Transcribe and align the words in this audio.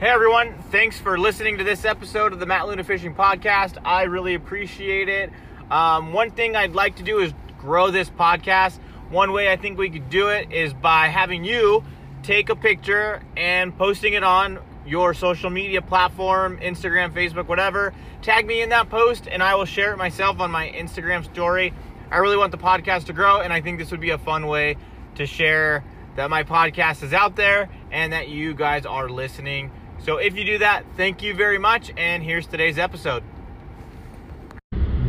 Hey 0.00 0.08
everyone, 0.08 0.54
thanks 0.70 0.98
for 0.98 1.18
listening 1.18 1.58
to 1.58 1.64
this 1.64 1.84
episode 1.84 2.32
of 2.32 2.40
the 2.40 2.46
Matt 2.46 2.66
Luna 2.66 2.84
Fishing 2.84 3.14
Podcast. 3.14 3.76
I 3.84 4.04
really 4.04 4.32
appreciate 4.32 5.10
it. 5.10 5.30
Um, 5.70 6.14
one 6.14 6.30
thing 6.30 6.56
I'd 6.56 6.72
like 6.72 6.96
to 6.96 7.02
do 7.02 7.18
is 7.18 7.34
grow 7.58 7.90
this 7.90 8.08
podcast. 8.08 8.78
One 9.10 9.32
way 9.32 9.52
I 9.52 9.56
think 9.56 9.76
we 9.76 9.90
could 9.90 10.08
do 10.08 10.28
it 10.28 10.52
is 10.52 10.72
by 10.72 11.08
having 11.08 11.44
you 11.44 11.84
take 12.22 12.48
a 12.48 12.56
picture 12.56 13.20
and 13.36 13.76
posting 13.76 14.14
it 14.14 14.24
on 14.24 14.60
your 14.86 15.12
social 15.12 15.50
media 15.50 15.82
platform 15.82 16.58
Instagram, 16.60 17.12
Facebook, 17.12 17.46
whatever. 17.46 17.92
Tag 18.22 18.46
me 18.46 18.62
in 18.62 18.70
that 18.70 18.88
post 18.88 19.28
and 19.30 19.42
I 19.42 19.54
will 19.54 19.66
share 19.66 19.92
it 19.92 19.98
myself 19.98 20.40
on 20.40 20.50
my 20.50 20.70
Instagram 20.70 21.26
story. 21.26 21.74
I 22.10 22.16
really 22.16 22.38
want 22.38 22.52
the 22.52 22.58
podcast 22.58 23.04
to 23.04 23.12
grow, 23.12 23.42
and 23.42 23.52
I 23.52 23.60
think 23.60 23.78
this 23.78 23.90
would 23.90 24.00
be 24.00 24.10
a 24.10 24.18
fun 24.18 24.46
way 24.46 24.78
to 25.16 25.26
share 25.26 25.84
that 26.16 26.30
my 26.30 26.42
podcast 26.42 27.02
is 27.02 27.12
out 27.12 27.36
there 27.36 27.68
and 27.92 28.14
that 28.14 28.28
you 28.28 28.54
guys 28.54 28.86
are 28.86 29.10
listening 29.10 29.70
so 30.04 30.16
if 30.16 30.36
you 30.36 30.44
do 30.44 30.58
that, 30.58 30.84
thank 30.96 31.22
you 31.22 31.34
very 31.34 31.58
much. 31.58 31.92
And 31.96 32.22
here's 32.22 32.46
today's 32.46 32.78
episode. 32.78 33.22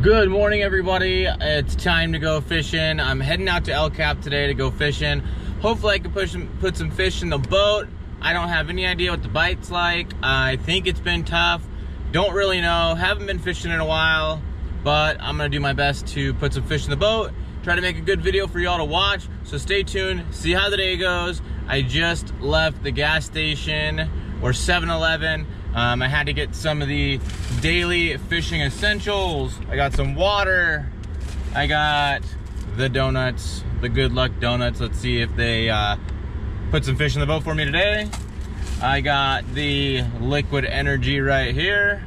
Good 0.02 0.28
morning, 0.30 0.62
everybody. 0.62 1.26
It's 1.26 1.76
time 1.76 2.12
to 2.12 2.18
go 2.18 2.40
fishing. 2.40 2.98
I'm 2.98 3.20
heading 3.20 3.48
out 3.48 3.64
to 3.66 3.72
El 3.72 3.88
Cap 3.90 4.20
today 4.20 4.48
to 4.48 4.54
go 4.54 4.70
fishing. 4.70 5.20
Hopefully, 5.60 5.94
I 5.94 5.98
can 6.00 6.12
push 6.12 6.36
put 6.58 6.76
some 6.76 6.90
fish 6.90 7.22
in 7.22 7.30
the 7.30 7.38
boat. 7.38 7.88
I 8.20 8.32
don't 8.32 8.48
have 8.48 8.68
any 8.68 8.84
idea 8.84 9.12
what 9.12 9.22
the 9.22 9.28
bite's 9.28 9.70
like. 9.70 10.08
I 10.22 10.56
think 10.56 10.86
it's 10.86 11.00
been 11.00 11.24
tough. 11.24 11.62
Don't 12.10 12.34
really 12.34 12.60
know. 12.60 12.94
Haven't 12.94 13.26
been 13.26 13.38
fishing 13.38 13.70
in 13.70 13.80
a 13.80 13.86
while, 13.86 14.42
but 14.82 15.20
I'm 15.20 15.36
gonna 15.36 15.48
do 15.48 15.60
my 15.60 15.72
best 15.72 16.06
to 16.08 16.34
put 16.34 16.52
some 16.52 16.64
fish 16.64 16.84
in 16.84 16.90
the 16.90 16.96
boat. 16.96 17.30
Try 17.62 17.76
to 17.76 17.80
make 17.80 17.96
a 17.96 18.00
good 18.00 18.20
video 18.20 18.48
for 18.48 18.58
y'all 18.58 18.78
to 18.78 18.84
watch. 18.84 19.28
So 19.44 19.56
stay 19.56 19.84
tuned. 19.84 20.34
See 20.34 20.52
how 20.52 20.68
the 20.68 20.76
day 20.76 20.96
goes. 20.96 21.40
I 21.68 21.82
just 21.82 22.34
left 22.40 22.82
the 22.82 22.90
gas 22.90 23.24
station 23.24 24.10
or 24.42 24.50
7-Eleven. 24.50 25.46
Um, 25.74 26.02
I 26.02 26.08
had 26.08 26.26
to 26.26 26.32
get 26.32 26.54
some 26.54 26.82
of 26.82 26.88
the 26.88 27.18
daily 27.60 28.16
fishing 28.16 28.60
essentials. 28.60 29.58
I 29.70 29.76
got 29.76 29.94
some 29.94 30.14
water. 30.14 30.90
I 31.54 31.66
got 31.66 32.22
the 32.76 32.88
donuts, 32.88 33.62
the 33.80 33.88
good 33.88 34.12
luck 34.12 34.32
donuts. 34.40 34.80
Let's 34.80 34.98
see 34.98 35.20
if 35.20 35.34
they 35.36 35.70
uh, 35.70 35.96
put 36.70 36.84
some 36.84 36.96
fish 36.96 37.14
in 37.14 37.20
the 37.20 37.26
boat 37.26 37.42
for 37.42 37.54
me 37.54 37.64
today. 37.64 38.08
I 38.80 39.00
got 39.00 39.54
the 39.54 40.02
liquid 40.20 40.64
energy 40.64 41.20
right 41.20 41.54
here. 41.54 42.02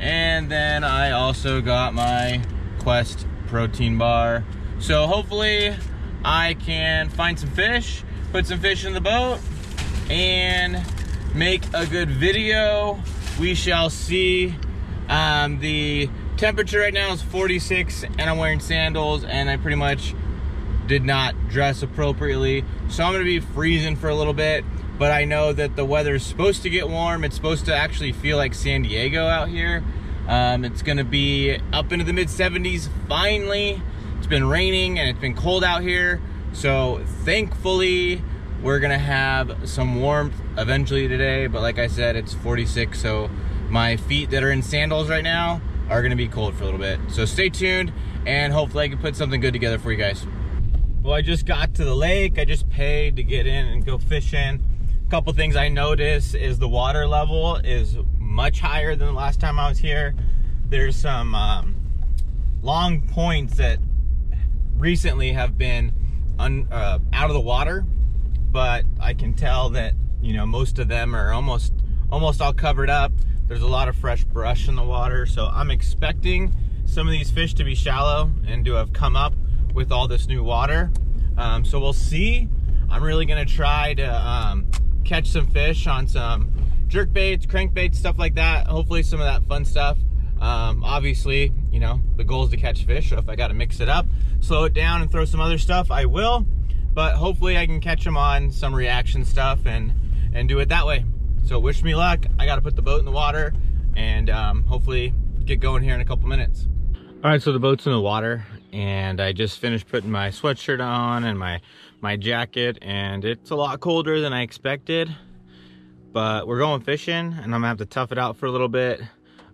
And 0.00 0.50
then 0.50 0.84
I 0.84 1.12
also 1.12 1.60
got 1.60 1.94
my 1.94 2.42
Quest 2.78 3.26
protein 3.46 3.98
bar. 3.98 4.44
So 4.78 5.06
hopefully 5.06 5.74
I 6.24 6.54
can 6.54 7.08
find 7.08 7.38
some 7.38 7.50
fish, 7.50 8.02
put 8.32 8.46
some 8.46 8.60
fish 8.60 8.84
in 8.84 8.94
the 8.94 9.00
boat, 9.00 9.40
and 10.08 10.84
make 11.34 11.62
a 11.74 11.86
good 11.86 12.10
video. 12.10 13.00
We 13.38 13.54
shall 13.54 13.90
see. 13.90 14.54
Um, 15.08 15.60
the 15.60 16.08
temperature 16.36 16.80
right 16.80 16.94
now 16.94 17.12
is 17.12 17.22
46 17.22 18.04
and 18.04 18.22
I'm 18.22 18.38
wearing 18.38 18.60
sandals 18.60 19.24
and 19.24 19.48
I 19.48 19.56
pretty 19.56 19.76
much 19.76 20.14
did 20.86 21.04
not 21.04 21.34
dress 21.48 21.82
appropriately. 21.82 22.64
So 22.88 23.04
I'm 23.04 23.12
gonna 23.12 23.24
be 23.24 23.40
freezing 23.40 23.96
for 23.96 24.08
a 24.08 24.14
little 24.14 24.32
bit, 24.32 24.64
but 24.98 25.10
I 25.12 25.24
know 25.24 25.52
that 25.52 25.76
the 25.76 25.84
weather 25.84 26.16
is 26.16 26.24
supposed 26.24 26.62
to 26.62 26.70
get 26.70 26.88
warm. 26.88 27.24
It's 27.24 27.36
supposed 27.36 27.66
to 27.66 27.76
actually 27.76 28.12
feel 28.12 28.36
like 28.36 28.54
San 28.54 28.82
Diego 28.82 29.26
out 29.26 29.48
here. 29.48 29.84
Um, 30.26 30.64
it's 30.64 30.82
gonna 30.82 31.04
be 31.04 31.58
up 31.72 31.92
into 31.92 32.04
the 32.04 32.12
mid 32.12 32.28
70s 32.28 32.88
finally. 33.08 33.82
It's 34.18 34.26
been 34.26 34.48
raining 34.48 34.98
and 34.98 35.08
it's 35.08 35.20
been 35.20 35.36
cold 35.36 35.62
out 35.62 35.82
here. 35.82 36.20
So 36.52 37.04
thankfully, 37.24 38.22
we're 38.62 38.80
gonna 38.80 38.98
have 38.98 39.68
some 39.68 40.00
warmth 40.00 40.34
eventually 40.56 41.06
today, 41.06 41.46
but 41.46 41.62
like 41.62 41.78
I 41.78 41.86
said, 41.86 42.16
it's 42.16 42.34
46, 42.34 42.98
so 43.00 43.30
my 43.68 43.96
feet 43.96 44.30
that 44.30 44.42
are 44.42 44.50
in 44.50 44.62
sandals 44.62 45.08
right 45.08 45.22
now 45.22 45.60
are 45.88 46.02
gonna 46.02 46.16
be 46.16 46.28
cold 46.28 46.54
for 46.54 46.62
a 46.62 46.66
little 46.66 46.80
bit. 46.80 46.98
So 47.08 47.24
stay 47.24 47.48
tuned, 47.48 47.92
and 48.26 48.52
hopefully 48.52 48.84
I 48.84 48.88
can 48.88 48.98
put 48.98 49.14
something 49.14 49.40
good 49.40 49.52
together 49.52 49.78
for 49.78 49.92
you 49.92 49.96
guys. 49.96 50.26
Well, 51.02 51.14
I 51.14 51.22
just 51.22 51.46
got 51.46 51.74
to 51.74 51.84
the 51.84 51.94
lake. 51.94 52.38
I 52.38 52.44
just 52.44 52.68
paid 52.68 53.16
to 53.16 53.22
get 53.22 53.46
in 53.46 53.66
and 53.66 53.84
go 53.84 53.96
fishing. 53.98 54.64
A 55.06 55.10
couple 55.10 55.32
things 55.32 55.54
I 55.56 55.68
noticed 55.68 56.34
is 56.34 56.58
the 56.58 56.68
water 56.68 57.06
level 57.06 57.56
is 57.56 57.96
much 58.18 58.60
higher 58.60 58.96
than 58.96 59.06
the 59.06 59.14
last 59.14 59.40
time 59.40 59.58
I 59.58 59.68
was 59.68 59.78
here. 59.78 60.14
There's 60.68 60.96
some 60.96 61.34
um, 61.34 61.76
long 62.60 63.02
points 63.02 63.56
that 63.56 63.78
recently 64.76 65.32
have 65.32 65.56
been 65.56 65.92
un, 66.38 66.68
uh, 66.70 66.98
out 67.12 67.30
of 67.30 67.34
the 67.34 67.40
water 67.40 67.86
but 68.58 68.84
I 68.98 69.14
can 69.14 69.34
tell 69.34 69.70
that, 69.70 69.94
you 70.20 70.32
know, 70.32 70.44
most 70.44 70.80
of 70.80 70.88
them 70.88 71.14
are 71.14 71.32
almost 71.32 71.72
almost 72.10 72.40
all 72.40 72.52
covered 72.52 72.90
up. 72.90 73.12
There's 73.46 73.62
a 73.62 73.68
lot 73.68 73.86
of 73.86 73.94
fresh 73.94 74.24
brush 74.24 74.66
in 74.66 74.74
the 74.74 74.82
water, 74.82 75.26
so 75.26 75.46
I'm 75.46 75.70
expecting 75.70 76.52
some 76.84 77.06
of 77.06 77.12
these 77.12 77.30
fish 77.30 77.54
to 77.54 77.62
be 77.62 77.76
shallow 77.76 78.32
and 78.48 78.64
to 78.64 78.72
have 78.72 78.92
come 78.92 79.14
up 79.14 79.32
with 79.74 79.92
all 79.92 80.08
this 80.08 80.26
new 80.26 80.42
water. 80.42 80.90
Um, 81.36 81.64
so 81.64 81.78
we'll 81.78 81.92
see. 81.92 82.48
I'm 82.90 83.00
really 83.00 83.26
gonna 83.26 83.44
try 83.44 83.94
to 83.94 84.28
um, 84.28 84.66
catch 85.04 85.28
some 85.28 85.46
fish 85.46 85.86
on 85.86 86.08
some 86.08 86.50
jerk 86.88 87.12
baits, 87.12 87.46
crankbaits, 87.46 87.94
stuff 87.94 88.18
like 88.18 88.34
that. 88.34 88.66
Hopefully 88.66 89.04
some 89.04 89.20
of 89.20 89.26
that 89.26 89.44
fun 89.48 89.64
stuff. 89.64 89.98
Um, 90.40 90.82
obviously, 90.82 91.52
you 91.70 91.78
know, 91.78 92.00
the 92.16 92.24
goal 92.24 92.42
is 92.42 92.50
to 92.50 92.56
catch 92.56 92.84
fish, 92.84 93.10
so 93.10 93.18
if 93.18 93.28
I 93.28 93.36
gotta 93.36 93.54
mix 93.54 93.78
it 93.78 93.88
up, 93.88 94.06
slow 94.40 94.64
it 94.64 94.74
down 94.74 95.00
and 95.00 95.12
throw 95.12 95.24
some 95.24 95.40
other 95.40 95.58
stuff, 95.58 95.92
I 95.92 96.06
will 96.06 96.44
but 96.98 97.14
hopefully 97.14 97.56
I 97.56 97.64
can 97.64 97.80
catch 97.80 98.02
them 98.02 98.16
on 98.16 98.50
some 98.50 98.74
reaction 98.74 99.24
stuff 99.24 99.66
and 99.66 99.92
and 100.34 100.48
do 100.48 100.58
it 100.58 100.68
that 100.70 100.84
way. 100.84 101.04
So 101.44 101.60
wish 101.60 101.84
me 101.84 101.94
luck. 101.94 102.26
I 102.40 102.44
got 102.44 102.56
to 102.56 102.60
put 102.60 102.74
the 102.74 102.82
boat 102.82 102.98
in 102.98 103.04
the 103.04 103.12
water 103.12 103.54
and 103.94 104.28
um, 104.28 104.64
hopefully 104.64 105.14
get 105.44 105.60
going 105.60 105.84
here 105.84 105.94
in 105.94 106.00
a 106.00 106.04
couple 106.04 106.26
minutes. 106.26 106.66
All 107.22 107.30
right, 107.30 107.40
so 107.40 107.52
the 107.52 107.60
boat's 107.60 107.86
in 107.86 107.92
the 107.92 108.00
water 108.00 108.44
and 108.72 109.20
I 109.20 109.32
just 109.32 109.60
finished 109.60 109.86
putting 109.86 110.10
my 110.10 110.30
sweatshirt 110.30 110.84
on 110.84 111.22
and 111.22 111.38
my 111.38 111.60
my 112.00 112.16
jacket 112.16 112.78
and 112.82 113.24
it's 113.24 113.50
a 113.50 113.54
lot 113.54 113.78
colder 113.78 114.20
than 114.20 114.32
I 114.32 114.42
expected. 114.42 115.08
But 116.10 116.48
we're 116.48 116.58
going 116.58 116.80
fishing 116.80 117.14
and 117.14 117.44
I'm 117.44 117.60
gonna 117.60 117.68
have 117.68 117.78
to 117.78 117.86
tough 117.86 118.10
it 118.10 118.18
out 118.18 118.36
for 118.36 118.46
a 118.46 118.50
little 118.50 118.66
bit. 118.66 119.00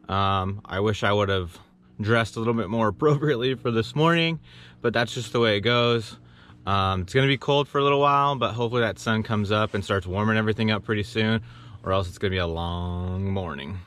Um, 0.08 0.62
I 0.64 0.80
wish 0.80 1.04
I 1.04 1.12
would 1.12 1.28
have 1.28 1.58
dressed 2.00 2.36
a 2.36 2.38
little 2.38 2.54
bit 2.54 2.70
more 2.70 2.88
appropriately 2.96 3.54
for 3.54 3.70
this 3.70 3.94
morning, 3.94 4.40
but 4.80 4.94
that's 4.94 5.12
just 5.12 5.34
the 5.34 5.40
way 5.40 5.58
it 5.58 5.60
goes. 5.60 6.16
Um, 6.66 7.02
it's 7.02 7.12
gonna 7.12 7.26
be 7.26 7.36
cold 7.36 7.68
for 7.68 7.78
a 7.78 7.82
little 7.82 8.00
while, 8.00 8.36
but 8.36 8.52
hopefully 8.52 8.82
that 8.82 8.98
sun 8.98 9.22
comes 9.22 9.52
up 9.52 9.74
and 9.74 9.84
starts 9.84 10.06
warming 10.06 10.36
everything 10.36 10.70
up 10.70 10.84
pretty 10.84 11.02
soon, 11.02 11.42
or 11.82 11.92
else 11.92 12.08
it's 12.08 12.18
gonna 12.18 12.30
be 12.30 12.38
a 12.38 12.46
long 12.46 13.30
morning. 13.30 13.78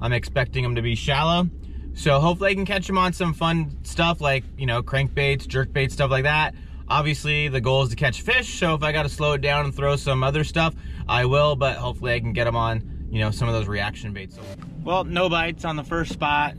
I'm 0.00 0.12
expecting 0.12 0.62
them 0.64 0.74
to 0.74 0.82
be 0.82 0.94
shallow, 0.96 1.48
so 1.94 2.18
hopefully 2.18 2.50
I 2.50 2.54
can 2.54 2.66
catch 2.66 2.86
them 2.86 2.98
on 2.98 3.12
some 3.12 3.32
fun 3.32 3.78
stuff 3.84 4.20
like, 4.20 4.44
you 4.58 4.66
know, 4.66 4.82
crankbaits, 4.82 5.46
jerkbaits, 5.46 5.92
stuff 5.92 6.10
like 6.10 6.24
that. 6.24 6.54
Obviously, 6.88 7.46
the 7.46 7.60
goal 7.60 7.82
is 7.82 7.90
to 7.90 7.96
catch 7.96 8.22
fish, 8.22 8.58
so 8.58 8.74
if 8.74 8.82
I 8.82 8.90
gotta 8.90 9.08
slow 9.08 9.34
it 9.34 9.40
down 9.40 9.66
and 9.66 9.74
throw 9.74 9.94
some 9.94 10.24
other 10.24 10.42
stuff, 10.42 10.74
I 11.08 11.26
will, 11.26 11.54
but 11.54 11.76
hopefully 11.76 12.14
I 12.14 12.18
can 12.18 12.32
get 12.32 12.44
them 12.44 12.56
on, 12.56 13.06
you 13.10 13.20
know, 13.20 13.30
some 13.30 13.46
of 13.46 13.54
those 13.54 13.68
reaction 13.68 14.12
baits. 14.12 14.36
Well, 14.82 15.04
no 15.04 15.28
bites 15.28 15.64
on 15.64 15.76
the 15.76 15.84
first 15.84 16.12
spot. 16.12 16.54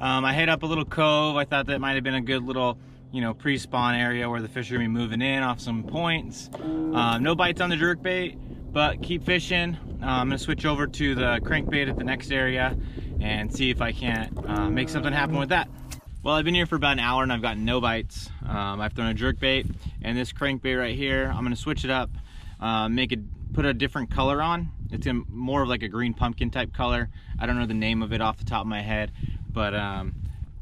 Um, 0.00 0.24
I 0.24 0.32
hit 0.32 0.48
up 0.48 0.62
a 0.62 0.66
little 0.66 0.84
cove. 0.84 1.36
I 1.36 1.44
thought 1.44 1.66
that 1.66 1.80
might 1.80 1.94
have 1.94 2.04
been 2.04 2.14
a 2.14 2.20
good 2.20 2.44
little 2.44 2.78
you 3.14 3.20
know, 3.20 3.32
pre-spawn 3.32 3.94
area 3.94 4.28
where 4.28 4.42
the 4.42 4.48
fish 4.48 4.68
are 4.70 4.74
gonna 4.74 4.88
be 4.88 4.92
moving 4.92 5.22
in 5.22 5.44
off 5.44 5.60
some 5.60 5.84
points. 5.84 6.50
Um, 6.60 7.22
no 7.22 7.36
bites 7.36 7.60
on 7.60 7.70
the 7.70 7.76
jerk 7.76 8.02
bait, 8.02 8.36
but 8.72 9.00
keep 9.02 9.22
fishing. 9.22 9.78
Uh, 10.02 10.06
I'm 10.06 10.26
gonna 10.26 10.38
switch 10.38 10.66
over 10.66 10.88
to 10.88 11.14
the 11.14 11.38
crankbait 11.44 11.88
at 11.88 11.96
the 11.96 12.02
next 12.02 12.32
area 12.32 12.76
and 13.20 13.54
see 13.54 13.70
if 13.70 13.80
I 13.80 13.92
can't 13.92 14.36
uh, 14.48 14.68
make 14.68 14.88
something 14.88 15.12
happen 15.12 15.38
with 15.38 15.50
that. 15.50 15.68
Well, 16.24 16.34
I've 16.34 16.44
been 16.44 16.56
here 16.56 16.66
for 16.66 16.74
about 16.74 16.94
an 16.94 16.98
hour 16.98 17.22
and 17.22 17.32
I've 17.32 17.40
gotten 17.40 17.64
no 17.64 17.80
bites. 17.80 18.30
Um, 18.48 18.80
I've 18.80 18.94
thrown 18.94 19.06
a 19.06 19.14
jerk 19.14 19.38
bait 19.38 19.66
and 20.02 20.18
this 20.18 20.32
crankbait 20.32 20.76
right 20.76 20.96
here, 20.96 21.32
I'm 21.32 21.44
gonna 21.44 21.54
switch 21.54 21.84
it 21.84 21.90
up, 21.92 22.10
uh, 22.58 22.88
make 22.88 23.12
it, 23.12 23.20
put 23.52 23.64
a 23.64 23.72
different 23.72 24.10
color 24.10 24.42
on. 24.42 24.70
It's 24.90 25.06
in 25.06 25.24
more 25.28 25.62
of 25.62 25.68
like 25.68 25.84
a 25.84 25.88
green 25.88 26.14
pumpkin 26.14 26.50
type 26.50 26.72
color. 26.72 27.10
I 27.38 27.46
don't 27.46 27.56
know 27.60 27.66
the 27.66 27.74
name 27.74 28.02
of 28.02 28.12
it 28.12 28.20
off 28.20 28.38
the 28.38 28.44
top 28.44 28.62
of 28.62 28.66
my 28.66 28.82
head, 28.82 29.12
but 29.52 29.72
um, 29.72 30.14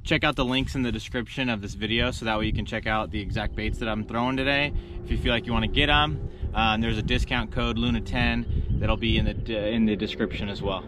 check 0.05 0.25
out 0.25 0.37
the 0.37 0.45
links 0.45 0.75
in 0.75 0.83
the 0.83 0.93
description 0.93 1.49
of 1.49 1.63
this 1.63 1.75
video 1.75 2.11
so 2.11 2.25
that 2.25 2.39
way 2.39 2.47
you 2.47 2.53
can 2.53 2.67
check 2.67 2.87
out 2.87 3.11
the 3.11 3.21
exact 3.21 3.55
baits 3.55 3.79
that 3.79 3.89
I'm 3.89 4.05
throwing 4.05 4.37
today 4.37 4.73
if 5.05 5.11
you 5.11 5.19
feel 5.19 5.33
like 5.33 5.47
you 5.47 5.53
want 5.53 5.65
to 5.65 5.71
get 5.71 5.87
them. 5.87 6.29
Uh, 6.55 6.77
there's 6.77 6.99
a 6.99 7.03
discount 7.03 7.51
code 7.53 7.77
Luna10 7.79 8.81
that'll 8.81 8.97
be 8.97 9.17
in 9.17 9.25
the 9.25 9.69
in 9.69 9.87
the 9.87 9.97
description 9.97 10.49
as 10.49 10.61
well. 10.61 10.85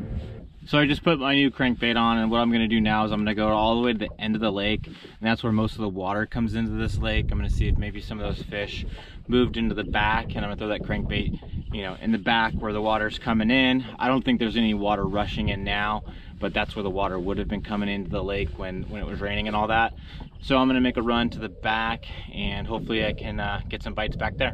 So 0.67 0.79
I 0.79 0.87
just 0.87 1.03
put 1.05 1.19
my 1.19 1.35
new 1.35 1.51
crankbait 1.51 1.95
on 1.95 2.17
and 2.17 2.31
what 2.31 2.41
I'm 2.41 2.51
gonna 2.51 2.67
do 2.67 2.81
now 2.81 3.05
is 3.05 3.13
I'm 3.13 3.21
gonna 3.21 3.35
go 3.35 3.49
all 3.49 3.77
the 3.77 3.83
way 3.83 3.93
to 3.93 3.99
the 3.99 4.09
end 4.19 4.35
of 4.35 4.41
the 4.41 4.51
lake 4.51 4.87
and 4.87 4.97
that's 5.21 5.43
where 5.43 5.53
most 5.53 5.75
of 5.75 5.83
the 5.83 5.89
water 5.91 6.25
comes 6.25 6.55
into 6.55 6.73
this 6.73 6.97
lake. 6.97 7.27
I'm 7.31 7.37
gonna 7.37 7.51
see 7.51 7.69
if 7.69 7.77
maybe 7.77 8.01
some 8.01 8.19
of 8.19 8.35
those 8.35 8.45
fish 8.47 8.87
moved 9.29 9.59
into 9.59 9.75
the 9.75 9.85
back 9.85 10.35
and 10.35 10.39
I'm 10.39 10.45
gonna 10.45 10.57
throw 10.57 10.69
that 10.69 10.83
crankbait, 10.83 11.39
you 11.75 11.83
know, 11.83 11.99
in 12.01 12.13
the 12.13 12.19
back 12.19 12.55
where 12.55 12.73
the 12.73 12.81
water's 12.81 13.19
coming 13.19 13.51
in. 13.51 13.85
I 13.99 14.09
don't 14.09 14.25
think 14.25 14.39
there's 14.39 14.57
any 14.57 14.73
water 14.73 15.05
rushing 15.05 15.51
in 15.51 15.65
now, 15.65 16.03
but 16.45 16.53
that's 16.53 16.77
where 16.77 16.83
the 16.83 16.91
water 16.91 17.19
would 17.19 17.39
have 17.39 17.49
been 17.49 17.63
coming 17.63 17.89
into 17.89 18.11
the 18.11 18.23
lake 18.23 18.51
when, 18.59 18.83
when 18.91 19.01
it 19.01 19.07
was 19.07 19.19
raining 19.19 19.47
and 19.47 19.57
all 19.57 19.69
that. 19.69 19.95
So 20.43 20.59
I'm 20.59 20.69
gonna 20.69 20.83
make 20.83 20.99
a 20.99 21.03
run 21.03 21.31
to 21.31 21.39
the 21.39 21.49
back 21.49 22.05
and 22.35 22.67
hopefully 22.67 23.03
I 23.03 23.15
can 23.15 23.41
uh, 23.41 23.63
get 23.67 23.83
some 23.83 23.95
bites 23.95 24.15
back 24.15 24.37
there. 24.37 24.53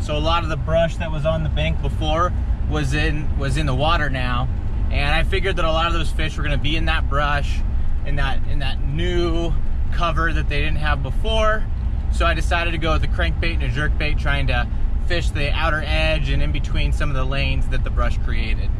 So 0.00 0.16
a 0.16 0.18
lot 0.18 0.42
of 0.42 0.48
the 0.48 0.56
brush 0.56 0.96
that 0.96 1.12
was 1.12 1.26
on 1.26 1.42
the 1.42 1.50
bank 1.50 1.82
before 1.82 2.32
was 2.70 2.94
in 2.94 3.38
was 3.38 3.58
in 3.58 3.66
the 3.66 3.74
water 3.74 4.08
now, 4.08 4.48
and 4.90 5.14
I 5.14 5.22
figured 5.22 5.56
that 5.56 5.66
a 5.66 5.70
lot 5.70 5.88
of 5.88 5.92
those 5.92 6.10
fish 6.10 6.38
were 6.38 6.48
to 6.48 6.56
be 6.56 6.76
in 6.76 6.86
that 6.86 7.10
brush, 7.10 7.58
in 8.06 8.16
that 8.16 8.42
in 8.48 8.60
that 8.60 8.82
new 8.82 9.52
cover 9.92 10.32
that 10.32 10.48
they 10.48 10.60
didn't 10.60 10.76
have 10.76 11.02
before. 11.02 11.62
So 12.10 12.24
I 12.24 12.32
decided 12.32 12.70
to 12.70 12.78
go 12.78 12.94
with 12.94 13.04
a 13.04 13.08
crankbait 13.08 13.62
and 13.62 13.64
a 13.64 13.68
jerkbait, 13.68 14.18
trying 14.18 14.46
to 14.46 14.66
fish 15.08 15.28
the 15.28 15.50
outer 15.50 15.82
edge 15.84 16.30
and 16.30 16.42
in 16.42 16.52
between 16.52 16.90
some 16.90 17.10
of 17.10 17.16
the 17.16 17.24
lanes 17.26 17.68
that 17.68 17.84
the 17.84 17.90
brush 17.90 18.16
created. 18.24 18.70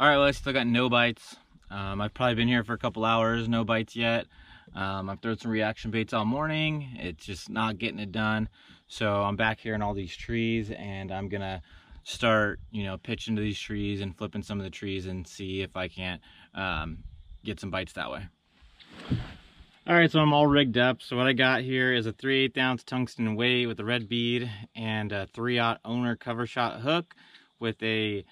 All 0.00 0.06
right, 0.06 0.16
well, 0.16 0.26
I 0.26 0.30
still 0.30 0.52
got 0.52 0.68
no 0.68 0.88
bites. 0.88 1.34
Um, 1.72 2.00
I've 2.00 2.14
probably 2.14 2.36
been 2.36 2.46
here 2.46 2.62
for 2.62 2.72
a 2.72 2.78
couple 2.78 3.04
hours, 3.04 3.48
no 3.48 3.64
bites 3.64 3.96
yet. 3.96 4.26
Um, 4.72 5.10
I've 5.10 5.18
thrown 5.18 5.36
some 5.38 5.50
reaction 5.50 5.90
baits 5.90 6.12
all 6.12 6.24
morning. 6.24 6.86
It's 7.00 7.26
just 7.26 7.50
not 7.50 7.78
getting 7.78 7.98
it 7.98 8.12
done. 8.12 8.48
So 8.86 9.12
I'm 9.12 9.34
back 9.34 9.58
here 9.58 9.74
in 9.74 9.82
all 9.82 9.94
these 9.94 10.16
trees 10.16 10.70
and 10.70 11.10
I'm 11.10 11.28
gonna 11.28 11.62
start, 12.04 12.60
you 12.70 12.84
know, 12.84 12.96
pitching 12.96 13.34
to 13.34 13.42
these 13.42 13.58
trees 13.58 14.00
and 14.00 14.16
flipping 14.16 14.42
some 14.42 14.60
of 14.60 14.64
the 14.64 14.70
trees 14.70 15.06
and 15.06 15.26
see 15.26 15.62
if 15.62 15.76
I 15.76 15.88
can't 15.88 16.20
um, 16.54 16.98
get 17.44 17.58
some 17.58 17.72
bites 17.72 17.94
that 17.94 18.08
way. 18.08 18.24
All 19.84 19.96
right, 19.96 20.08
so 20.08 20.20
I'm 20.20 20.32
all 20.32 20.46
rigged 20.46 20.78
up. 20.78 21.02
So 21.02 21.16
what 21.16 21.26
I 21.26 21.32
got 21.32 21.62
here 21.62 21.92
is 21.92 22.06
a 22.06 22.12
3 22.12 22.44
8 22.44 22.58
ounce 22.58 22.84
tungsten 22.84 23.34
weight 23.34 23.66
with 23.66 23.80
a 23.80 23.84
red 23.84 24.08
bead 24.08 24.48
and 24.76 25.10
a 25.10 25.26
3 25.26 25.58
aught 25.58 25.80
owner 25.84 26.14
cover 26.14 26.46
shot 26.46 26.82
hook 26.82 27.16
with 27.58 27.82
a 27.82 28.24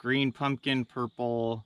green 0.00 0.32
pumpkin 0.32 0.82
purple 0.86 1.62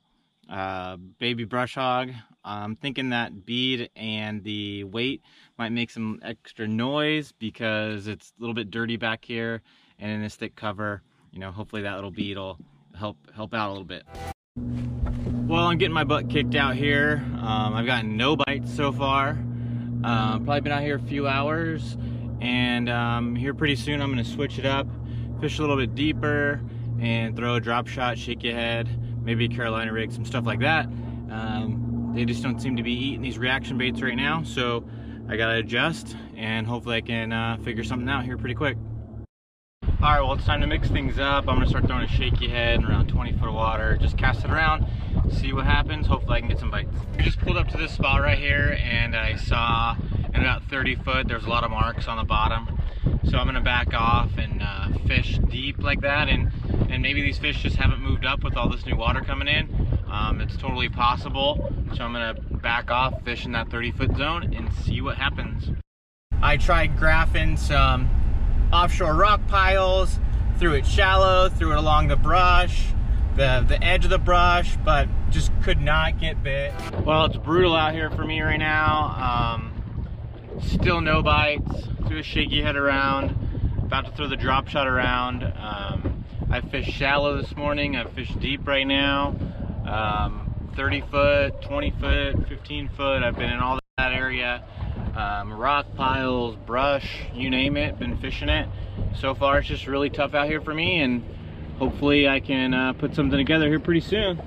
uh, 0.49 0.97
baby 1.19 1.45
brush 1.45 1.75
hog. 1.75 2.11
I'm 2.43 2.75
thinking 2.75 3.11
that 3.11 3.45
bead 3.45 3.89
and 3.95 4.43
the 4.43 4.83
weight 4.83 5.21
might 5.57 5.71
make 5.71 5.89
some 5.89 6.19
extra 6.21 6.67
noise 6.67 7.31
because 7.39 8.07
it's 8.07 8.33
a 8.37 8.41
little 8.41 8.53
bit 8.53 8.69
dirty 8.69 8.97
back 8.97 9.23
here 9.23 9.61
and 9.99 10.11
in 10.11 10.21
this 10.21 10.35
thick 10.35 10.53
cover, 10.57 11.01
you 11.31 11.39
know, 11.39 11.49
hopefully 11.49 11.83
that 11.83 11.95
little 11.95 12.11
bead 12.11 12.35
will 12.35 12.59
help, 12.93 13.15
help 13.33 13.53
out 13.53 13.69
a 13.69 13.71
little 13.71 13.85
bit. 13.85 14.03
Well, 15.47 15.67
I'm 15.67 15.77
getting 15.77 15.93
my 15.93 16.03
butt 16.03 16.29
kicked 16.29 16.55
out 16.55 16.75
here. 16.75 17.23
Um, 17.37 17.73
I've 17.73 17.85
gotten 17.85 18.17
no 18.17 18.35
bites 18.35 18.75
so 18.75 18.91
far. 18.91 19.39
Uh, 20.03 20.39
probably 20.39 20.59
been 20.59 20.73
out 20.73 20.81
here 20.81 20.97
a 20.97 21.07
few 21.07 21.25
hours 21.25 21.95
and 22.41 22.89
um, 22.89 23.33
here 23.33 23.53
pretty 23.53 23.77
soon 23.77 24.01
I'm 24.01 24.09
gonna 24.09 24.25
switch 24.25 24.59
it 24.59 24.65
up, 24.65 24.87
fish 25.39 25.57
a 25.57 25.61
little 25.61 25.77
bit 25.77 25.95
deeper 25.95 26.59
and 27.05 27.35
throw 27.35 27.53
a 27.53 27.61
drop 27.61 27.87
shot, 27.87 28.17
shaky 28.17 28.51
head, 28.51 28.89
maybe 29.23 29.47
Carolina 29.47 29.93
rig, 29.93 30.11
some 30.11 30.25
stuff 30.25 30.43
like 30.43 30.59
that. 30.59 30.87
Um, 31.29 32.13
they 32.15 32.25
just 32.25 32.41
don't 32.41 32.59
seem 32.59 32.75
to 32.77 32.83
be 32.83 32.93
eating 32.93 33.21
these 33.21 33.37
reaction 33.37 33.77
baits 33.77 34.01
right 34.01 34.15
now, 34.15 34.41
so 34.43 34.83
I 35.29 35.37
gotta 35.37 35.57
adjust 35.57 36.15
and 36.35 36.65
hopefully 36.65 36.97
I 36.97 37.01
can 37.01 37.31
uh, 37.31 37.57
figure 37.63 37.83
something 37.83 38.09
out 38.09 38.25
here 38.25 38.37
pretty 38.37 38.55
quick. 38.55 38.77
All 39.83 40.11
right, 40.11 40.21
well, 40.21 40.33
it's 40.33 40.45
time 40.45 40.61
to 40.61 40.67
mix 40.67 40.89
things 40.89 41.19
up. 41.19 41.47
I'm 41.47 41.57
gonna 41.57 41.67
start 41.67 41.85
throwing 41.85 42.05
a 42.05 42.07
shaky 42.07 42.47
head 42.47 42.79
in 42.79 42.85
around 42.85 43.07
20 43.07 43.33
foot 43.33 43.49
of 43.49 43.53
water, 43.53 43.97
just 43.97 44.17
cast 44.17 44.43
it 44.43 44.49
around, 44.49 44.87
see 45.31 45.53
what 45.53 45.65
happens. 45.65 46.07
Hopefully 46.07 46.37
I 46.37 46.39
can 46.39 46.49
get 46.49 46.59
some 46.59 46.71
bites. 46.71 46.89
We 47.17 47.23
just 47.23 47.39
pulled 47.39 47.57
up 47.57 47.67
to 47.67 47.77
this 47.77 47.91
spot 47.91 48.21
right 48.21 48.37
here 48.37 48.79
and 48.81 49.15
I 49.15 49.35
saw 49.35 49.95
in 50.33 50.41
about 50.41 50.63
30 50.71 50.95
foot, 50.95 51.27
there's 51.27 51.45
a 51.45 51.49
lot 51.49 51.63
of 51.63 51.69
marks 51.69 52.07
on 52.07 52.17
the 52.17 52.23
bottom. 52.23 52.81
So 53.29 53.37
I'm 53.37 53.45
gonna 53.45 53.61
back 53.61 53.93
off 53.93 54.31
and 54.37 54.63
uh, 54.63 54.89
fish 55.07 55.39
deep 55.49 55.79
like 55.79 56.01
that 56.01 56.29
and, 56.29 56.51
and 56.89 57.01
maybe 57.01 57.21
these 57.21 57.37
fish 57.37 57.61
just 57.61 57.75
haven't 57.75 58.01
moved 58.01 58.25
up 58.25 58.43
with 58.43 58.55
all 58.55 58.69
this 58.69 58.85
new 58.85 58.95
water 58.95 59.21
coming 59.21 59.47
in. 59.47 59.87
Um, 60.09 60.41
it's 60.41 60.55
totally 60.57 60.89
possible. 60.89 61.71
So 61.95 62.03
I'm 62.03 62.13
gonna 62.13 62.33
back 62.33 62.91
off, 62.91 63.23
fish 63.23 63.45
in 63.45 63.51
that 63.53 63.69
30 63.69 63.91
foot 63.91 64.17
zone 64.17 64.53
and 64.53 64.71
see 64.73 65.01
what 65.01 65.17
happens. 65.17 65.69
I 66.41 66.57
tried 66.57 66.97
graphing 66.97 67.57
some 67.57 68.09
offshore 68.71 69.15
rock 69.15 69.47
piles, 69.47 70.19
threw 70.57 70.73
it 70.73 70.85
shallow, 70.85 71.49
threw 71.49 71.71
it 71.71 71.77
along 71.77 72.07
the 72.07 72.15
brush, 72.15 72.87
the, 73.35 73.65
the 73.67 73.81
edge 73.83 74.05
of 74.05 74.09
the 74.09 74.17
brush, 74.17 74.77
but 74.83 75.07
just 75.29 75.51
could 75.63 75.81
not 75.81 76.19
get 76.19 76.41
bit. 76.43 76.73
Well, 77.03 77.25
it's 77.25 77.37
brutal 77.37 77.75
out 77.75 77.93
here 77.93 78.09
for 78.09 78.23
me 78.23 78.41
right 78.41 78.57
now. 78.57 79.57
Um, 79.57 80.61
still 80.61 81.01
no 81.01 81.21
bites, 81.21 81.87
threw 82.07 82.19
a 82.19 82.23
shaky 82.23 82.61
head 82.61 82.75
around, 82.75 83.35
about 83.83 84.05
to 84.05 84.11
throw 84.11 84.27
the 84.27 84.37
drop 84.37 84.67
shot 84.67 84.87
around. 84.87 85.43
Um, 85.43 86.14
I 86.49 86.61
fished 86.61 86.91
shallow 86.91 87.41
this 87.41 87.55
morning, 87.55 87.95
I 87.95 88.05
fished 88.05 88.39
deep 88.39 88.67
right 88.67 88.85
now. 88.85 89.35
Um, 89.87 90.53
30 90.75 91.01
foot, 91.09 91.61
20 91.63 91.91
foot, 91.99 92.47
15 92.47 92.89
foot, 92.89 93.23
I've 93.23 93.35
been 93.35 93.49
in 93.49 93.59
all 93.59 93.79
that 93.97 94.13
area. 94.13 94.63
Um, 95.15 95.51
rock 95.53 95.87
piles, 95.95 96.55
brush, 96.67 97.23
you 97.33 97.49
name 97.49 97.77
it, 97.77 97.97
been 97.97 98.17
fishing 98.19 98.49
it. 98.49 98.69
So 99.19 99.33
far 99.33 99.57
it's 99.57 99.67
just 99.67 99.87
really 99.87 100.09
tough 100.09 100.35
out 100.35 100.47
here 100.47 100.61
for 100.61 100.73
me 100.73 101.01
and 101.01 101.23
hopefully 101.79 102.27
I 102.27 102.39
can 102.39 102.73
uh, 102.73 102.93
put 102.93 103.15
something 103.15 103.37
together 103.37 103.67
here 103.67 103.79
pretty 103.79 104.01
soon. 104.01 104.39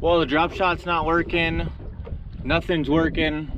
Well, 0.00 0.20
the 0.20 0.26
drop 0.26 0.52
shot's 0.52 0.86
not 0.86 1.04
working. 1.04 1.68
Nothing's 2.44 2.88
working. 2.88 3.50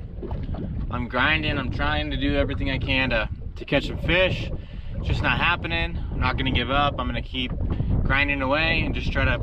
I'm 0.91 1.09
grinding. 1.09 1.59
I'm 1.59 1.71
trying 1.71 2.11
to 2.11 2.17
do 2.17 2.37
everything 2.37 2.71
I 2.71 2.79
can 2.79 3.11
to, 3.11 3.29
to 3.57 3.65
catch 3.67 3.89
some 3.89 3.99
fish. 3.99 4.51
Just 5.07 5.23
not 5.23 5.39
happening. 5.39 5.97
I'm 6.11 6.19
not 6.19 6.37
to 6.37 6.51
give 6.51 6.69
up. 6.69 6.97
I'm 6.99 7.07
to 7.15 7.23
keep 7.23 7.53
grinding 8.03 8.43
away 8.43 8.83
and 8.85 8.93
just 8.93 9.13
try 9.13 9.25
to 9.25 9.41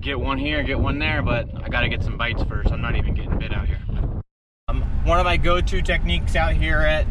get 0.00 0.18
one 0.18 0.36
here, 0.36 0.64
get 0.64 0.80
one 0.80 0.98
there, 0.98 1.22
but 1.22 1.48
I 1.62 1.68
got 1.68 1.82
to 1.82 1.88
get 1.88 2.02
some 2.02 2.18
bites 2.18 2.42
first. 2.42 2.72
I'm 2.72 2.82
not 2.82 2.96
even 2.96 3.14
getting 3.14 3.38
bit 3.38 3.54
out 3.54 3.68
here. 3.68 3.78
Um, 4.66 4.82
one 5.04 5.20
of 5.20 5.24
my 5.24 5.36
go-to 5.36 5.80
techniques 5.80 6.34
out 6.34 6.54
here 6.54 6.80
at, 6.80 7.06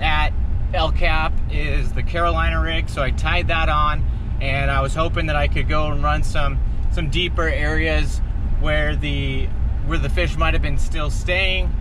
at 0.00 0.32
El 0.72 0.92
Cap 0.92 1.32
is 1.50 1.92
the 1.92 2.04
Carolina 2.04 2.60
rig. 2.60 2.88
So 2.88 3.02
I 3.02 3.10
tied 3.10 3.48
that 3.48 3.68
on 3.68 4.04
and 4.40 4.70
I 4.70 4.80
was 4.80 4.94
hoping 4.94 5.26
that 5.26 5.36
I 5.36 5.48
could 5.48 5.68
go 5.68 5.90
and 5.90 6.00
run 6.00 6.22
some 6.22 6.60
some 6.92 7.10
deeper 7.10 7.48
areas 7.48 8.18
where 8.60 8.94
the 8.94 9.46
where 9.86 9.98
the 9.98 10.08
fish 10.08 10.36
might 10.36 10.54
have 10.54 10.62
been 10.62 10.78
still 10.78 11.10
staying 11.10 11.74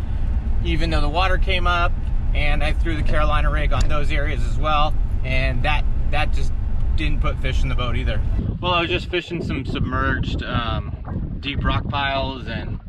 even 0.63 0.89
though 0.89 1.01
the 1.01 1.09
water 1.09 1.37
came 1.37 1.67
up 1.67 1.91
and 2.33 2.63
I 2.63 2.73
threw 2.73 2.95
the 2.95 3.03
Carolina 3.03 3.51
rig 3.51 3.73
on 3.73 3.87
those 3.89 4.11
areas 4.11 4.43
as 4.45 4.57
well 4.57 4.93
and 5.23 5.63
that 5.63 5.83
that 6.11 6.33
just 6.33 6.51
didn't 6.95 7.21
put 7.21 7.41
fish 7.41 7.63
in 7.63 7.69
the 7.69 7.75
boat 7.75 7.95
either. 7.95 8.21
Well 8.61 8.73
I 8.73 8.81
was 8.81 8.89
just 8.89 9.09
fishing 9.09 9.43
some 9.43 9.65
submerged 9.65 10.43
um, 10.43 11.37
deep 11.39 11.63
rock 11.63 11.87
piles 11.87 12.47
and 12.47 12.79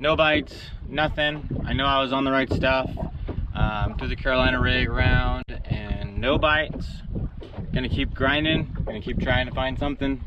no 0.00 0.16
bites, 0.16 0.56
nothing. 0.88 1.48
I 1.64 1.72
know 1.72 1.86
I 1.86 2.00
was 2.00 2.12
on 2.12 2.24
the 2.24 2.32
right 2.32 2.52
stuff. 2.52 2.90
Um, 3.54 3.96
threw 3.98 4.08
the 4.08 4.16
Carolina 4.16 4.60
rig 4.60 4.88
around 4.88 5.44
and 5.64 6.18
no 6.18 6.38
bites. 6.38 6.86
Gonna 7.72 7.88
keep 7.88 8.14
grinding, 8.14 8.76
gonna 8.84 9.00
keep 9.00 9.20
trying 9.20 9.46
to 9.46 9.54
find 9.54 9.78
something. 9.78 10.22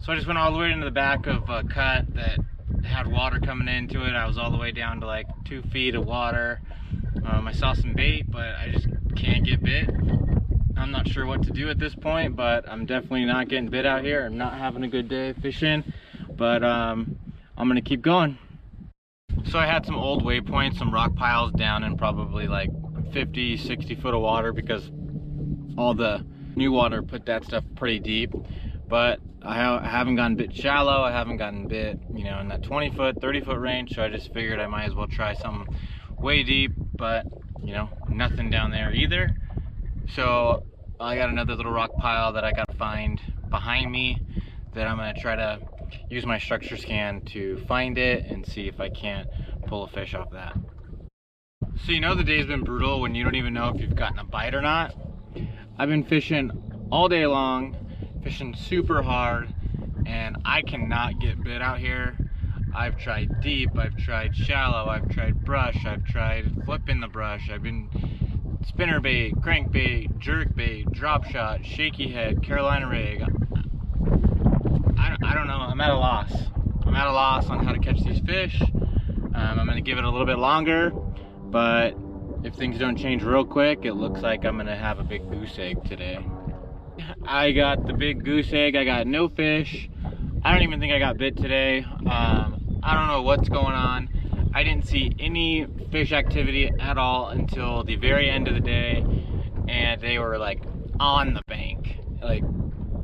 So 0.00 0.12
I 0.12 0.16
just 0.16 0.26
went 0.26 0.38
all 0.38 0.52
the 0.52 0.58
way 0.58 0.70
into 0.70 0.84
the 0.84 0.90
back 0.90 1.26
of 1.26 1.48
a 1.48 1.64
cut 1.64 2.14
that 2.14 2.38
had 2.84 3.06
water 3.06 3.40
coming 3.40 3.68
into 3.68 4.04
it. 4.04 4.12
I 4.12 4.26
was 4.26 4.36
all 4.36 4.50
the 4.50 4.58
way 4.58 4.70
down 4.70 5.00
to 5.00 5.06
like 5.06 5.26
two 5.46 5.62
feet 5.62 5.94
of 5.94 6.04
water. 6.04 6.60
Um, 7.24 7.48
I 7.48 7.52
saw 7.52 7.72
some 7.72 7.94
bait, 7.94 8.30
but 8.30 8.54
I 8.54 8.68
just 8.70 8.86
can't 9.14 9.44
get 9.44 9.62
bit. 9.62 9.88
I'm 10.76 10.90
not 10.90 11.08
sure 11.08 11.26
what 11.26 11.42
to 11.44 11.50
do 11.50 11.70
at 11.70 11.78
this 11.78 11.94
point, 11.94 12.36
but 12.36 12.68
I'm 12.68 12.86
definitely 12.86 13.24
not 13.24 13.48
getting 13.48 13.68
bit 13.68 13.86
out 13.86 14.02
here. 14.02 14.26
I'm 14.26 14.36
not 14.36 14.58
having 14.58 14.82
a 14.82 14.88
good 14.88 15.08
day 15.08 15.32
fishing, 15.34 15.84
but 16.36 16.62
um, 16.62 17.16
I'm 17.56 17.68
gonna 17.68 17.82
keep 17.82 18.02
going. 18.02 18.38
So 19.50 19.58
I 19.58 19.66
had 19.66 19.86
some 19.86 19.96
old 19.96 20.24
waypoints, 20.24 20.78
some 20.78 20.92
rock 20.92 21.14
piles 21.14 21.52
down 21.52 21.84
in 21.84 21.96
probably 21.96 22.48
like 22.48 22.70
50, 23.12 23.56
60 23.56 23.94
foot 23.96 24.14
of 24.14 24.20
water 24.20 24.52
because 24.52 24.90
all 25.76 25.94
the 25.94 26.24
new 26.56 26.72
water 26.72 27.02
put 27.02 27.26
that 27.26 27.44
stuff 27.44 27.64
pretty 27.74 27.98
deep 27.98 28.32
but 28.88 29.20
I, 29.42 29.56
ha 29.56 29.80
I, 29.82 29.88
haven't 29.88 30.16
gotten 30.16 30.36
bit 30.36 30.54
shallow 30.54 31.02
I 31.02 31.10
haven't 31.10 31.38
gotten 31.38 31.66
bit 31.66 31.98
you 32.14 32.24
know 32.24 32.38
in 32.40 32.48
that 32.48 32.62
20 32.62 32.90
foot 32.90 33.20
30 33.20 33.40
foot 33.40 33.58
range 33.58 33.94
so 33.94 34.02
I 34.02 34.08
just 34.08 34.32
figured 34.32 34.60
I 34.60 34.66
might 34.66 34.84
as 34.84 34.94
well 34.94 35.06
try 35.06 35.34
something 35.34 35.74
way 36.18 36.42
deep 36.42 36.72
but 36.96 37.26
you 37.62 37.72
know 37.72 37.88
nothing 38.16 38.50
down 38.50 38.70
there 38.70 38.92
either 38.92 39.30
so 40.14 40.64
I 41.00 41.16
got 41.16 41.28
another 41.28 41.54
little 41.54 41.72
rock 41.72 41.96
pile 41.96 42.32
that 42.34 42.44
I 42.44 42.52
got 42.52 42.68
to 42.68 42.76
find 42.76 43.20
behind 43.50 43.90
me 43.90 44.20
that 44.74 44.86
I'm 44.86 44.96
gonna 44.96 45.14
try 45.14 45.36
to 45.36 45.60
use 46.08 46.26
my 46.26 46.38
structure 46.38 46.76
scan 46.76 47.20
to 47.26 47.58
find 47.66 47.98
it 47.98 48.26
and 48.26 48.46
see 48.46 48.68
if 48.68 48.80
I 48.80 48.88
can't 48.88 49.28
pull 49.66 49.84
a 49.84 49.88
fish 49.88 50.14
off 50.14 50.30
that. 50.30 50.56
So 51.84 51.92
you 51.92 52.00
know 52.00 52.14
the 52.14 52.24
day's 52.24 52.46
been 52.46 52.62
brutal 52.62 53.00
when 53.00 53.14
you 53.14 53.24
don't 53.24 53.34
even 53.34 53.54
know 53.54 53.68
if 53.68 53.80
you've 53.80 53.96
gotten 53.96 54.18
a 54.18 54.24
bite 54.24 54.54
or 54.54 54.62
not. 54.62 54.94
I've 55.78 55.88
been 55.88 56.04
fishing 56.04 56.50
all 56.90 57.08
day 57.08 57.26
long, 57.26 57.76
fishing 58.22 58.54
super 58.54 59.02
hard, 59.02 59.52
and 60.06 60.36
I 60.44 60.62
cannot 60.62 61.18
get 61.18 61.42
bit 61.42 61.62
out 61.62 61.78
here. 61.78 62.16
I've 62.74 62.98
tried 62.98 63.40
deep, 63.40 63.78
I've 63.78 63.96
tried 63.96 64.34
shallow, 64.34 64.88
I've 64.88 65.08
tried 65.08 65.44
brush, 65.44 65.84
I've 65.86 66.04
tried 66.04 66.64
flipping 66.64 67.00
the 67.00 67.06
brush, 67.06 67.48
I've 67.50 67.62
been 67.62 67.88
spinner 68.66 69.00
bait, 69.00 69.36
crankbait, 69.36 70.18
jerk 70.18 70.54
bait, 70.56 70.90
drop 70.90 71.24
shot, 71.24 71.64
shaky 71.64 72.10
head, 72.10 72.42
Carolina 72.42 72.88
rig. 72.88 73.22
I, 74.98 75.16
I 75.22 75.34
don't 75.34 75.46
know, 75.46 75.54
I'm 75.54 75.80
at 75.80 75.90
a 75.90 75.96
loss. 75.96 76.32
I'm 76.84 76.94
at 76.94 77.06
a 77.06 77.12
loss 77.12 77.46
on 77.46 77.64
how 77.64 77.72
to 77.72 77.78
catch 77.78 78.02
these 78.02 78.20
fish. 78.20 78.60
Um, 78.60 79.34
I'm 79.34 79.66
gonna 79.66 79.80
give 79.80 79.98
it 79.98 80.04
a 80.04 80.10
little 80.10 80.26
bit 80.26 80.38
longer, 80.38 80.90
but 80.90 81.94
if 82.42 82.54
things 82.54 82.78
don't 82.78 82.96
change 82.96 83.22
real 83.22 83.44
quick, 83.44 83.84
it 83.84 83.94
looks 83.94 84.20
like 84.20 84.44
I'm 84.44 84.56
gonna 84.56 84.76
have 84.76 84.98
a 84.98 85.04
big 85.04 85.28
goose 85.30 85.58
egg 85.58 85.84
today. 85.84 86.24
I 87.26 87.52
got 87.52 87.86
the 87.86 87.94
big 87.94 88.24
goose 88.24 88.52
egg. 88.52 88.76
I 88.76 88.84
got 88.84 89.06
no 89.06 89.28
fish. 89.28 89.88
I 90.44 90.52
don't 90.52 90.62
even 90.62 90.78
think 90.78 90.92
I 90.92 90.98
got 90.98 91.16
bit 91.16 91.36
today. 91.36 91.84
Um, 92.06 92.53
I 92.84 92.94
don't 92.94 93.08
know 93.08 93.22
what's 93.22 93.48
going 93.48 93.74
on. 93.74 94.50
I 94.52 94.62
didn't 94.62 94.86
see 94.86 95.10
any 95.18 95.66
fish 95.90 96.12
activity 96.12 96.70
at 96.78 96.98
all 96.98 97.28
until 97.28 97.82
the 97.82 97.96
very 97.96 98.28
end 98.28 98.46
of 98.46 98.52
the 98.52 98.60
day, 98.60 99.02
and 99.66 100.02
they 100.02 100.18
were 100.18 100.36
like 100.36 100.62
on 101.00 101.32
the 101.32 101.40
bank, 101.48 101.98
like 102.22 102.44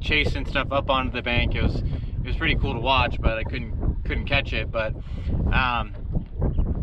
chasing 0.02 0.44
stuff 0.44 0.70
up 0.70 0.90
onto 0.90 1.12
the 1.12 1.22
bank. 1.22 1.54
It 1.54 1.62
was 1.62 1.76
it 1.76 2.26
was 2.26 2.36
pretty 2.36 2.56
cool 2.56 2.74
to 2.74 2.78
watch, 2.78 3.22
but 3.22 3.38
I 3.38 3.44
couldn't 3.44 4.04
couldn't 4.04 4.26
catch 4.26 4.52
it. 4.52 4.70
But 4.70 4.94
um, 5.50 5.94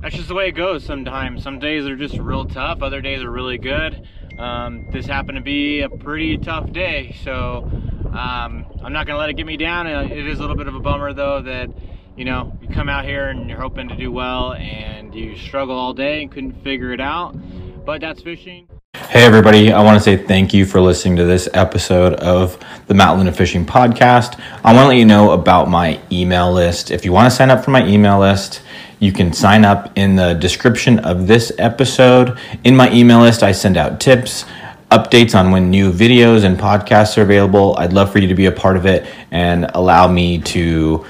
that's 0.02 0.16
just 0.16 0.28
the 0.28 0.34
way 0.34 0.48
it 0.48 0.54
goes 0.54 0.84
sometimes. 0.84 1.44
Some 1.44 1.60
days 1.60 1.86
are 1.86 1.96
just 1.96 2.18
real 2.18 2.46
tough, 2.46 2.82
other 2.82 3.00
days 3.00 3.22
are 3.22 3.30
really 3.32 3.60
good. 3.60 4.08
Um, 4.40 4.90
this 4.92 5.06
happened 5.06 5.36
to 5.36 5.44
be 5.44 5.82
a 5.82 5.90
pretty 5.90 6.40
tough 6.40 6.72
day, 6.72 7.16
so 7.24 7.70
um, 8.06 8.66
I'm 8.84 8.92
not 8.92 9.06
gonna 9.06 9.20
let 9.20 9.30
it 9.30 9.38
get 9.38 9.46
me 9.46 9.56
down. 9.56 9.86
It 9.86 10.28
is 10.28 10.40
a 10.40 10.42
little 10.42 10.58
bit 10.58 10.68
of 10.68 10.74
a 10.74 10.80
bummer 10.80 11.14
though 11.14 11.44
that 11.44 11.70
you 12.18 12.26
know, 12.26 12.52
you 12.62 12.68
come 12.70 12.90
out 12.90 13.06
here 13.06 13.28
and 13.28 13.48
you're 13.48 13.62
hoping 13.62 13.88
to 13.90 13.96
do 13.96 14.12
well 14.12 14.54
and 14.54 15.14
you 15.14 15.38
struggle 15.38 15.78
all 15.78 15.94
day 15.94 16.24
and 16.24 16.32
couldn't 16.32 16.64
figure 16.64 16.92
it 16.92 17.00
out. 17.00 17.38
But 17.86 18.02
that's 18.02 18.24
fishing. 18.24 18.68
Hey, 18.96 19.24
everybody. 19.24 19.72
I 19.72 19.84
want 19.84 19.98
to 20.00 20.04
say 20.04 20.18
thank 20.18 20.52
you 20.52 20.66
for 20.66 20.82
listening 20.82 21.16
to 21.18 21.26
this 21.26 21.48
episode 21.54 22.16
of 22.16 22.58
the 22.88 22.96
Matt 22.96 23.18
Luna 23.18 23.32
Fishing 23.32 23.68
Podcast. 23.68 24.42
I 24.64 24.74
want 24.74 24.86
to 24.86 24.88
let 24.88 24.98
you 24.98 25.06
know 25.06 25.30
about 25.32 25.70
my 25.70 26.00
email 26.12 26.52
list. 26.52 26.90
If 26.90 27.06
you 27.06 27.12
want 27.12 27.32
to 27.32 27.36
sign 27.36 27.52
up 27.52 27.64
for 27.64 27.70
my 27.70 27.86
email 27.86 28.20
list, 28.20 28.62
you 29.00 29.14
can 29.14 29.32
sign 29.32 29.64
up 29.64 29.92
in 29.96 30.16
the 30.16 30.34
description 30.34 30.98
of 31.00 31.28
this 31.28 31.52
episode. 31.60 32.40
In 32.64 32.76
my 32.76 32.92
email 32.92 33.20
list, 33.20 33.44
I 33.44 33.52
send 33.52 33.78
out 33.78 34.00
tips, 34.00 34.44
updates 34.90 35.40
on 35.40 35.52
when 35.52 35.70
new 35.70 35.92
videos 35.92 36.44
and 36.44 36.58
podcasts 36.58 37.16
are 37.20 37.22
available. 37.22 37.76
I'd 37.78 37.94
love 37.94 38.12
for 38.12 38.18
you 38.18 38.28
to 38.28 38.36
be 38.36 38.48
a 38.48 38.52
part 38.52 38.76
of 38.76 38.88
it 38.88 39.06
and 39.30 39.70
allow 39.76 40.08
me 40.08 40.40
to 40.40 41.06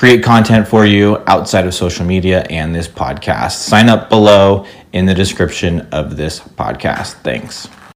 create 0.00 0.24
content 0.24 0.66
for 0.66 0.86
you 0.86 1.22
outside 1.26 1.66
of 1.66 1.74
social 1.74 2.06
media 2.06 2.40
and 2.48 2.74
this 2.74 2.88
podcast. 2.88 3.50
Sign 3.50 3.90
up 3.90 4.08
below 4.08 4.64
in 4.94 5.04
the 5.04 5.12
description 5.12 5.82
of 5.92 6.16
this 6.16 6.40
podcast. 6.40 7.12
Thanks. 7.22 7.68